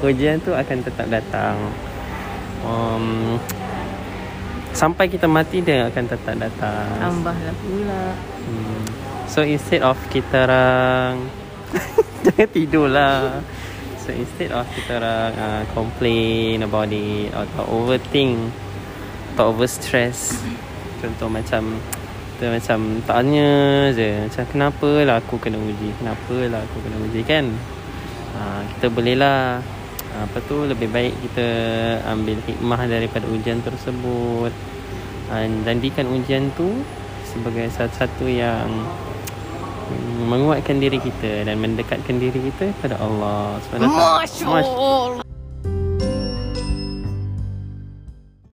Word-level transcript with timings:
Ujian 0.00 0.40
tu 0.40 0.56
akan 0.56 0.78
tetap 0.80 1.06
datang. 1.08 1.56
Um, 2.64 3.36
Sampai 4.76 5.08
kita 5.08 5.24
mati 5.24 5.64
dia 5.64 5.88
akan 5.88 6.04
tetap 6.04 6.36
datang. 6.36 6.88
Tambahlah 7.00 7.54
pula. 7.64 8.02
hmm. 8.44 8.80
So 9.26 9.42
instead 9.42 9.82
of 9.82 9.98
kita 10.08 10.46
orang 10.46 11.26
Jangan 12.24 12.48
tidur 12.54 12.86
lah 12.86 13.42
So 13.98 14.14
instead 14.14 14.54
of 14.54 14.62
kita 14.70 15.02
orang 15.02 15.34
uh, 15.34 15.62
complain 15.74 16.62
about 16.62 16.94
it 16.94 17.34
Atau 17.34 17.66
overthink 17.66 18.54
Atau 19.34 19.50
overstress 19.50 20.38
Contoh 21.02 21.26
macam 21.26 21.82
Kita 22.38 22.54
macam 22.54 23.02
tanya 23.02 23.50
je 23.90 24.30
Macam 24.30 24.44
kenapa 24.46 24.88
lah 25.02 25.18
aku 25.18 25.42
kena 25.42 25.58
uji? 25.58 25.90
Kenapa 25.98 26.36
lah 26.46 26.62
aku 26.62 26.78
kena 26.86 26.96
uji? 27.10 27.20
Kan 27.26 27.50
uh, 28.36 28.60
Kita 28.76 28.86
boleh 28.92 29.16
lah 29.16 29.64
uh, 30.12 30.20
Apa 30.28 30.38
tu 30.44 30.68
lebih 30.68 30.92
baik 30.92 31.16
kita 31.24 31.46
ambil 32.12 32.36
hikmah 32.44 32.80
daripada 32.84 33.24
ujian 33.32 33.64
tersebut 33.64 34.52
Dan 35.32 35.64
jadikan 35.64 36.06
ujian 36.12 36.52
tu 36.54 36.84
Sebagai 37.24 37.72
satu-satu 37.72 38.28
yang 38.28 38.68
menguatkan 40.26 40.82
diri 40.82 40.98
kita 40.98 41.46
dan 41.46 41.62
mendekatkan 41.62 42.18
diri 42.18 42.50
kita 42.50 42.74
kepada 42.80 42.98
Allah 42.98 43.62
SWT. 43.70 43.86
Masya 43.86 44.46
Allah. 44.50 45.25